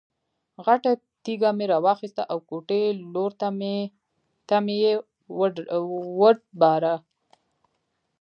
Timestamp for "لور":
3.13-3.31